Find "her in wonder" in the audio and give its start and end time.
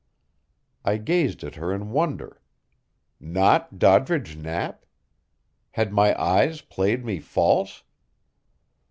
1.57-2.41